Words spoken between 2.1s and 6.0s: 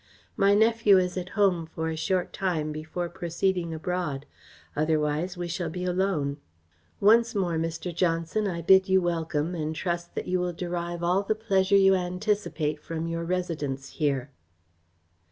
time before proceeding abroad. Otherwise we shall be